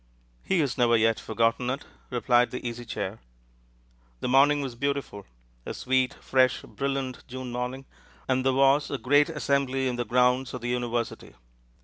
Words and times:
"He 0.43 0.61
has 0.61 0.79
never 0.79 0.97
yet 0.97 1.19
forgotten 1.19 1.69
it," 1.69 1.85
replied 2.09 2.49
the 2.49 2.67
Easy 2.67 2.85
Chair. 2.85 3.19
The 4.19 4.27
morning 4.27 4.59
was 4.61 4.73
beautiful 4.73 5.27
a 5.63 5.75
sweet, 5.75 6.15
fresh, 6.15 6.63
brilliant 6.63 7.23
June 7.27 7.51
morning 7.51 7.85
and 8.27 8.43
there 8.43 8.53
was 8.53 8.89
a 8.89 8.97
great 8.97 9.29
assembly 9.29 9.87
in 9.87 9.97
the 9.97 10.03
grounds 10.03 10.55
of 10.55 10.61
the 10.61 10.69
university. 10.69 11.35